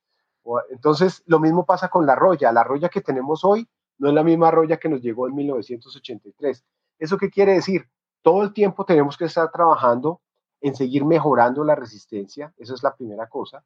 [0.69, 2.53] Entonces, lo mismo pasa con la roya.
[2.53, 3.67] La roya que tenemos hoy
[3.97, 6.63] no es la misma roya que nos llegó en 1983.
[6.99, 7.89] ¿Eso qué quiere decir?
[8.21, 10.21] Todo el tiempo tenemos que estar trabajando
[10.63, 13.65] en seguir mejorando la resistencia, esa es la primera cosa,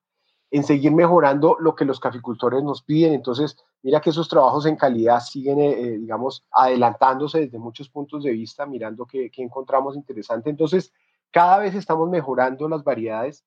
[0.51, 3.13] en seguir mejorando lo que los caficultores nos piden.
[3.13, 8.25] Entonces, mira que esos trabajos en calidad siguen, eh, eh, digamos, adelantándose desde muchos puntos
[8.25, 10.49] de vista, mirando qué, encontramos interesante.
[10.49, 10.93] Entonces,
[11.31, 13.45] cada vez estamos mejorando las variedades.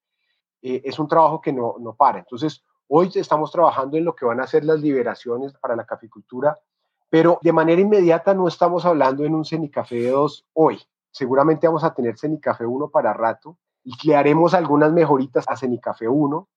[0.62, 2.20] Eh, es un trabajo que no, no para.
[2.20, 6.60] Entonces, hoy estamos trabajando en lo que van a ser las liberaciones para la caficultura,
[7.10, 10.80] pero de manera inmediata no estamos hablando en un Cenicafé 2 hoy
[11.12, 16.08] seguramente vamos a tener Cenicafé 1 para rato y le haremos algunas mejoritas a Cenicafé
[16.08, 16.48] 1.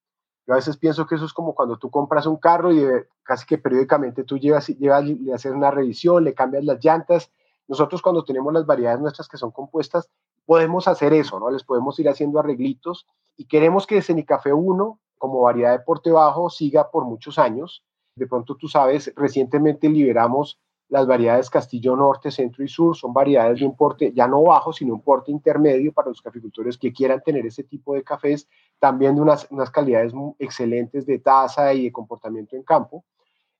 [0.47, 3.07] Yo a veces pienso que eso es como cuando tú compras un carro y eh,
[3.23, 7.31] casi que periódicamente tú llevas, llevas le haces una revisión, le cambias las llantas.
[7.69, 10.11] Nosotros cuando tenemos las variedades nuestras que son compuestas,
[10.45, 11.51] podemos hacer eso, ¿no?
[11.51, 16.51] Les podemos ir haciendo arreglitos y queremos que Cenicafé 1 como variedad de porte bajo
[16.51, 17.85] siga por muchos años.
[18.17, 20.61] De pronto tú sabes, recientemente liberamos
[20.93, 24.75] las variedades Castillo Norte, Centro y Sur son variedades de un porte ya no bajo,
[24.75, 28.47] sino un porte intermedio para los caficultores que quieran tener ese tipo de cafés,
[28.79, 33.07] también de unas, unas calidades excelentes de taza y de comportamiento en campo.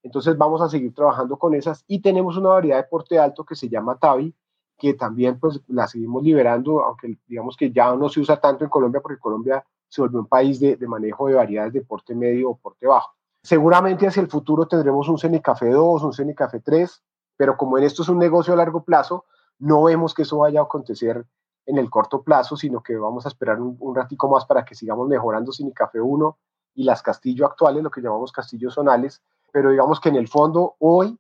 [0.03, 3.55] Entonces vamos a seguir trabajando con esas y tenemos una variedad de porte alto que
[3.55, 4.35] se llama Tavi,
[4.77, 8.69] que también pues la seguimos liberando, aunque digamos que ya no se usa tanto en
[8.69, 12.51] Colombia porque Colombia se volvió un país de, de manejo de variedades de porte medio
[12.51, 13.15] o porte bajo.
[13.43, 17.03] Seguramente hacia el futuro tendremos un Cenicafé 2, un Cenicafé 3,
[17.37, 19.25] pero como en esto es un negocio a largo plazo,
[19.59, 21.25] no vemos que eso vaya a acontecer
[21.67, 24.75] en el corto plazo, sino que vamos a esperar un, un ratico más para que
[24.75, 26.39] sigamos mejorando Café 1
[26.75, 30.77] y las Castillo actuales, lo que llamamos castillos zonales, pero digamos que en el fondo
[30.79, 31.17] hoy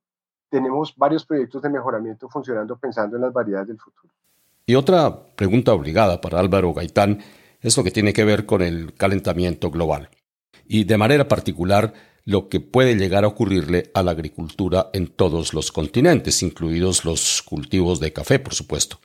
[0.48, 4.12] tenemos varios proyectos de mejoramiento funcionando pensando en las variedades del futuro.
[4.66, 7.20] Y otra pregunta obligada para Álvaro Gaitán
[7.60, 10.08] es lo que tiene que ver con el calentamiento global.
[10.66, 11.92] Y de manera particular,
[12.24, 17.42] lo que puede llegar a ocurrirle a la agricultura en todos los continentes, incluidos los
[17.42, 18.98] cultivos de café, por supuesto.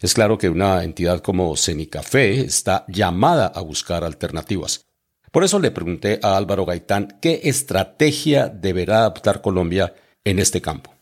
[0.00, 4.86] Es claro que una entidad como Cenicafé está llamada a buscar alternativas.
[5.32, 10.92] Por eso le pregunté a Álvaro Gaitán qué estrategia deberá adoptar Colombia en este campo.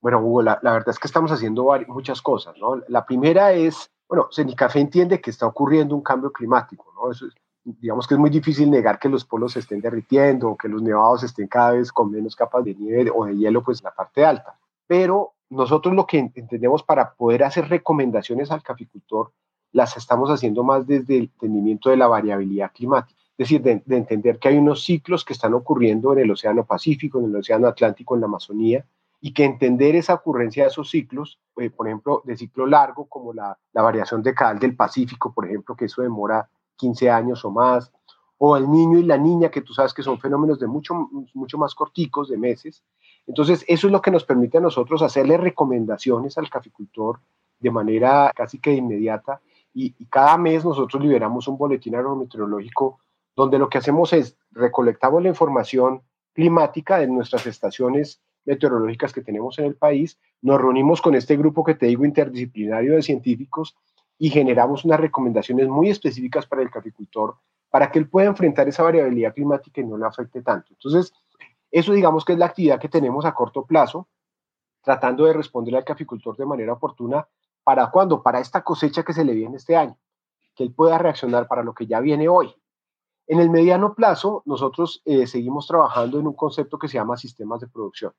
[0.00, 2.54] Bueno, Hugo, la, verdad es que estamos haciendo muchas cosas.
[2.88, 6.92] La primera es, bueno, Cenicafé entiende que está ocurriendo un cambio climático.
[6.94, 7.10] ¿no?
[7.10, 7.34] Eso es,
[7.64, 10.82] digamos que es muy difícil negar que los polos se estén derritiendo o que los
[10.82, 13.94] nevados estén cada vez con menos capas de nieve o de hielo, pues en la
[13.94, 14.58] parte alta.
[14.86, 19.32] Pero nosotros lo que entendemos para poder hacer recomendaciones al caficultor,
[19.72, 23.18] las estamos haciendo más desde el entendimiento de la variabilidad climática.
[23.36, 27.20] Es decir, de, entender que hay unos ciclos que están ocurriendo en el Océano Pacífico,
[27.20, 28.84] en el Océano Atlántico, en la Amazonía,
[29.20, 33.32] y que entender esa ocurrencia de esos ciclos, eh, por ejemplo, de ciclo largo, como
[33.32, 37.92] la, la variación decadal del Pacífico, por ejemplo, que eso demora 15 años o más,
[38.38, 40.94] o el niño y la niña, que tú sabes que son fenómenos de mucho,
[41.34, 42.82] mucho más corticos, de meses.
[43.26, 47.20] Entonces, eso es lo que nos permite a nosotros hacerle recomendaciones al caficultor
[47.58, 49.40] de manera casi que inmediata.
[49.74, 53.00] Y, cada mes nosotros liberamos un boletín agrometeorológico
[53.36, 59.58] donde lo que hacemos es recolectamos la información climática de nuestras estaciones meteorológicas que tenemos
[59.58, 63.76] en el país, nos reunimos con este grupo que te digo interdisciplinario de científicos
[64.18, 67.36] y generamos unas recomendaciones muy específicas para el caficultor
[67.70, 70.68] para que él pueda enfrentar esa variabilidad climática y no le afecte tanto.
[70.70, 71.12] Entonces,
[71.70, 74.08] eso digamos que es la actividad que tenemos a corto plazo,
[74.82, 77.28] tratando de responder al caficultor de manera oportuna.
[77.62, 78.22] ¿Para cuándo?
[78.22, 79.98] Para esta cosecha que se le viene este año,
[80.54, 82.54] que él pueda reaccionar para lo que ya viene hoy.
[83.26, 87.60] En el mediano plazo, nosotros eh, seguimos trabajando en un concepto que se llama sistemas
[87.60, 88.14] de producción.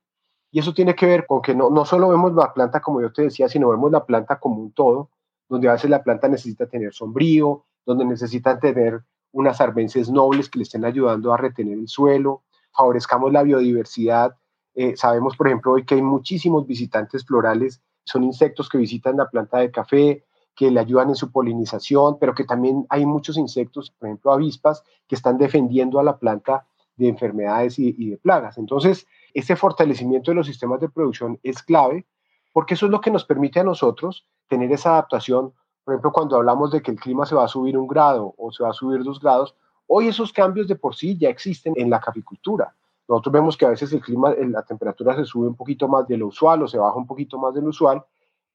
[0.51, 3.11] Y eso tiene que ver con que no, no solo vemos la planta, como yo
[3.11, 5.09] te decía, sino vemos la planta como un todo,
[5.49, 10.59] donde a veces la planta necesita tener sombrío, donde necesita tener unas arbences nobles que
[10.59, 14.35] le estén ayudando a retener el suelo, favorezcamos la biodiversidad.
[14.75, 19.29] Eh, sabemos, por ejemplo, hoy que hay muchísimos visitantes florales, son insectos que visitan la
[19.29, 20.23] planta de café,
[20.55, 24.83] que le ayudan en su polinización, pero que también hay muchos insectos, por ejemplo, avispas,
[25.07, 26.65] que están defendiendo a la planta
[26.97, 28.57] de enfermedades y, de plagas.
[28.57, 32.05] Entonces, ese fortalecimiento de los sistemas de producción es clave
[32.51, 35.53] porque eso es lo que nos permite a nosotros tener esa adaptación.
[35.83, 38.51] Por ejemplo, cuando hablamos de que el clima se va a subir un grado o
[38.51, 39.55] se va a subir dos grados,
[39.87, 42.75] hoy esos cambios de por sí ya existen en la caficultura.
[43.07, 46.17] Nosotros vemos que a veces el clima, la temperatura se sube un poquito más de
[46.17, 48.03] lo usual o se baja un poquito más de lo usual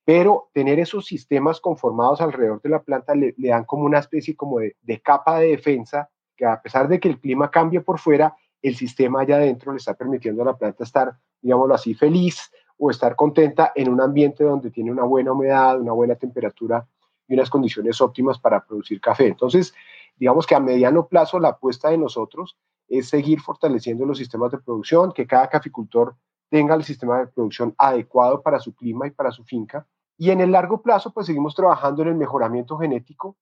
[0.05, 4.59] pero tener esos sistemas conformados alrededor de la planta le, dan como una especie como
[4.59, 8.77] de, capa de defensa que a pesar de que el clima cambie por fuera, el
[8.77, 13.17] sistema allá adentro le está permitiendo a la planta estar, digámoslo así, feliz o estar
[13.17, 16.87] contenta en un ambiente donde tiene una buena humedad, una buena temperatura
[17.29, 19.27] y unas condiciones óptimas para producir café.
[19.27, 19.75] Entonces,
[20.17, 22.57] digamos que a mediano plazo la apuesta de nosotros
[22.89, 26.17] es seguir fortaleciendo los sistemas de producción, que cada caficultor
[26.51, 30.41] tenga el sistema de producción adecuado para su clima y para su finca y en
[30.41, 33.37] el largo plazo, pues seguimos trabajando en el mejoramiento genético.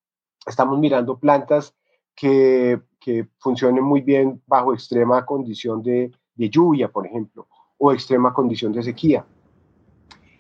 [0.47, 1.75] Estamos mirando plantas
[2.15, 7.49] que, que funcionen muy bien bajo extrema condición de, de lluvia, por ejemplo,
[7.85, 9.25] o extrema condición de sequía.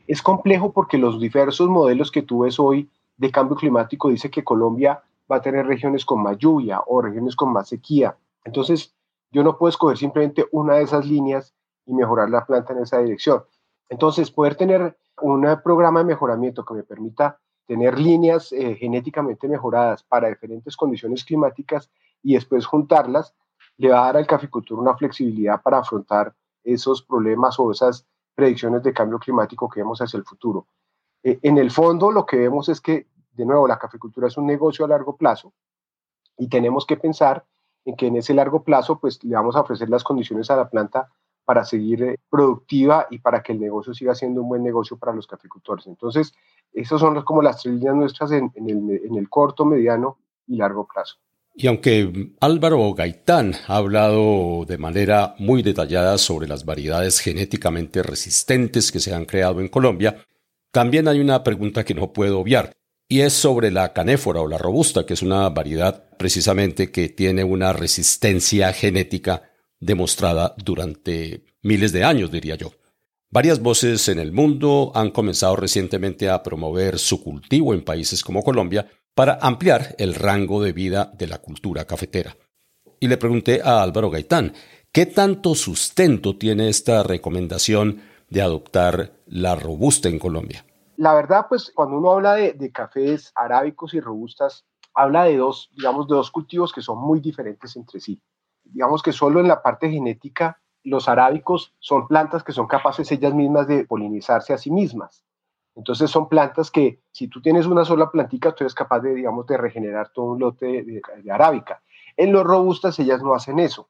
[0.06, 4.44] Es complejo porque los diversos modelos que tú ves hoy de cambio climático dice que
[4.44, 8.16] Colombia va a tener regiones con más lluvia o regiones con más sequía.
[8.44, 8.94] Entonces,
[9.32, 11.52] yo no puedo escoger simplemente una de esas líneas
[11.84, 13.42] y mejorar la planta en esa dirección.
[13.88, 20.04] Entonces, poder tener un programa de mejoramiento que me permita tener líneas eh, genéticamente mejoradas
[20.04, 21.90] para diferentes condiciones climáticas
[22.22, 23.34] y después juntarlas,
[23.78, 26.32] le va a dar al caficultor una flexibilidad para afrontar
[26.64, 30.66] esos problemas o esas predicciones de cambio climático que vemos hacia el futuro.
[31.22, 34.46] Eh, en el fondo, lo que vemos es que, de nuevo, la caficultura es un
[34.46, 35.52] negocio a largo plazo
[36.36, 37.44] y tenemos que pensar
[37.84, 40.70] en que en ese largo plazo, pues le vamos a ofrecer las condiciones a la
[40.70, 41.08] planta
[41.44, 45.12] para seguir eh, productiva y para que el negocio siga siendo un buen negocio para
[45.12, 45.86] los caficultores.
[45.86, 46.32] Entonces,
[46.72, 50.86] esas son como las tres líneas nuestras en, el, en el corto, mediano y largo
[50.86, 51.16] plazo.
[51.54, 58.90] Y aunque Álvaro Gaitán ha hablado de manera muy detallada sobre las variedades genéticamente resistentes
[58.90, 60.24] que se han creado en Colombia,
[60.70, 62.72] también hay una pregunta que no puedo obviar,
[63.06, 67.44] y es sobre la canéfora o la robusta, que es una variedad precisamente que tiene
[67.44, 69.42] una resistencia genética
[69.78, 72.72] demostrada durante miles de años, diría yo.
[73.28, 78.42] Varias voces en el mundo han comenzado recientemente a promover su cultivo en países como
[78.42, 82.36] Colombia para ampliar el rango de vida de la cultura cafetera.
[83.00, 84.54] Y le pregunté a Álvaro Gaitán,
[84.92, 90.64] ¿qué tanto sustento tiene esta recomendación de adoptar la robusta en Colombia?
[90.96, 96.06] La verdad, pues cuando uno habla de, cafés arábicos y robustas, habla de dos, digamos,
[96.06, 98.20] de dos cultivos que son muy diferentes entre sí
[98.64, 103.34] digamos que solo en la parte genética, los arábicos son plantas que son capaces ellas
[103.34, 105.24] mismas de polinizarse a sí mismas.
[105.74, 109.46] Entonces son plantas que si tú tienes una sola plantica, tú eres capaz de, digamos,
[109.46, 111.82] de regenerar todo un lote de, arábica.
[112.16, 113.88] En los robustas ellas no hacen eso.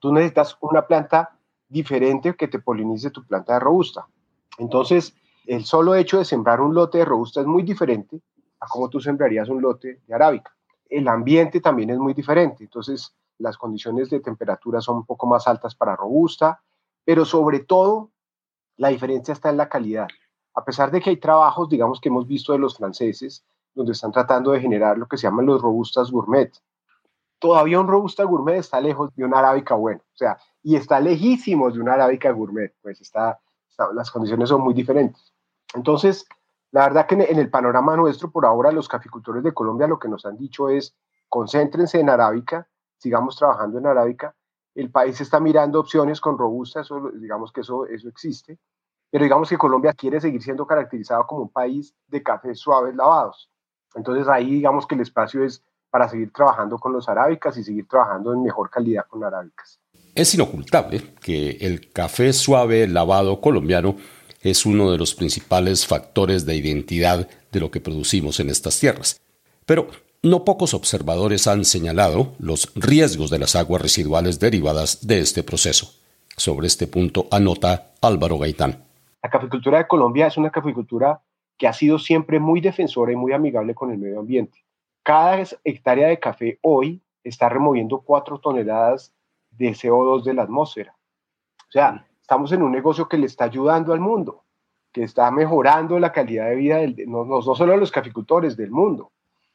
[0.00, 1.36] Tú necesitas una planta
[1.68, 4.06] diferente que te polinice tu planta de robusta.
[4.58, 5.14] Entonces,
[5.46, 8.20] el solo hecho de sembrar un lote de robusta es muy diferente
[8.60, 10.54] a cómo tú sembrarías un lote de arábica.
[10.88, 12.64] El ambiente también es muy diferente.
[12.64, 16.62] Entonces, las condiciones de temperatura son un poco más altas para robusta,
[17.04, 18.10] pero sobre todo
[18.76, 20.08] la diferencia está en la calidad.
[20.56, 23.44] A pesar de que hay trabajos, digamos, que hemos visto de los franceses,
[23.74, 26.50] donde están tratando de generar lo que se llaman los robustas gourmet.
[27.38, 31.70] Todavía un robusta gourmet está lejos de una arábica bueno, o sea, y está lejísimo
[31.70, 33.38] de una arábica gourmet, pues está,
[33.94, 35.34] las condiciones son muy diferentes.
[35.74, 36.26] Entonces,
[36.72, 40.08] la verdad que en el panorama nuestro, por ahora, los caficultores de Colombia lo que
[40.08, 40.96] nos han dicho es,
[41.28, 44.34] concéntrense en arábica, sigamos trabajando en arábica.
[44.74, 48.58] El país está mirando opciones con robusta, eso, digamos que eso, eso existe,
[49.16, 53.48] pero digamos que Colombia quiere seguir siendo caracterizado como un país de cafés suaves lavados.
[53.94, 57.88] Entonces ahí digamos que el espacio es para seguir trabajando con los arábicas y seguir
[57.88, 59.80] trabajando en mejor calidad con arábicas.
[60.14, 63.96] Es inocultable que el café suave lavado colombiano
[64.42, 69.18] es uno de los principales factores de identidad de lo que producimos en estas tierras.
[69.64, 69.88] Pero
[70.22, 75.94] no pocos observadores han señalado los riesgos de las aguas residuales derivadas de este proceso.
[76.36, 78.85] Sobre este punto anota Álvaro Gaitán.
[79.26, 81.20] La caficultura de Colombia es una caficultura
[81.58, 84.64] que ha sido siempre muy defensora y muy amigable con el medio ambiente.
[85.02, 89.12] Cada hectárea de café hoy está removiendo cuatro toneladas
[89.50, 90.94] de CO2 de la atmósfera.
[91.58, 94.44] O sea, estamos en un negocio que le está ayudando al mundo,
[94.92, 98.70] que está mejorando la calidad de vida, del, no, no, solo de los caficultores, del
[98.70, 99.10] mundo.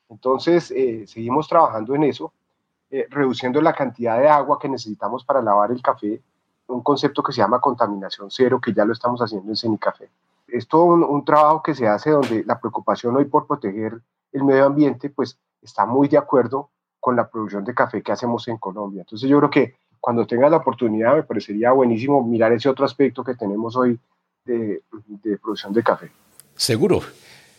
[0.10, 2.34] Entonces, eh, seguimos trabajando en eso,
[2.90, 6.22] eh, reduciendo la cantidad de agua que necesitamos para lavar el café,
[6.72, 10.10] un concepto que se llama contaminación cero, que ya lo estamos haciendo en Cenicafé.
[10.48, 14.00] Es todo un, trabajo que se hace donde la preocupación hoy por proteger
[14.32, 16.70] el medio ambiente, pues está muy de acuerdo
[17.00, 19.02] con la producción de café que hacemos en Colombia.
[19.02, 23.24] Entonces yo creo que cuando tenga la oportunidad me parecería buenísimo mirar ese otro aspecto
[23.24, 24.00] que tenemos hoy
[24.46, 26.12] de, de producción de café.
[26.56, 27.02] Seguro.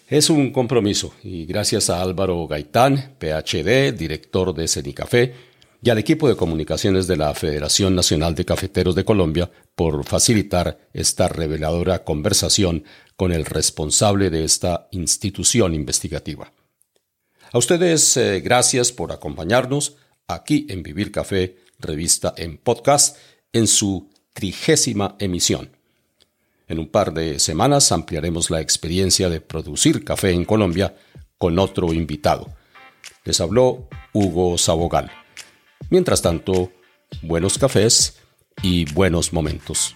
[0.09, 5.35] Es un compromiso y gracias a Álvaro Gaitán, PhD, director de Cenicafé,
[5.85, 10.79] y al equipo de comunicaciones de la Federación Nacional de Cafeteros de Colombia por facilitar
[10.93, 12.85] esta reveladora conversación
[13.17, 16.53] con el responsable de esta institución investigativa.
[17.51, 19.97] A ustedes eh, gracias por acompañarnos
[20.29, 23.17] aquí en Vivir Café, revista en podcast,
[23.53, 25.77] en su trigésima emisión.
[26.69, 30.95] En un par de semanas ampliaremos la experiencia de producir café en Colombia
[31.39, 32.55] con otro invitado.
[33.25, 35.22] Les habló Hugo Sabogal.
[35.93, 36.73] Mientras tanto,
[37.21, 38.19] buenos cafés
[38.63, 39.95] y buenos momentos.